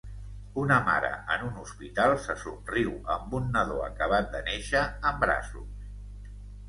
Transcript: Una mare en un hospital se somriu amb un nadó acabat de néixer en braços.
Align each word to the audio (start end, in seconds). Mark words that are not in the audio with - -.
Una 0.59 0.77
mare 0.85 1.09
en 1.35 1.43
un 1.49 1.59
hospital 1.63 2.13
se 2.23 2.35
somriu 2.45 2.95
amb 3.17 3.37
un 3.41 3.53
nadó 3.57 3.77
acabat 3.89 4.33
de 4.37 4.43
néixer 4.51 4.83
en 5.11 5.21
braços. 5.29 5.93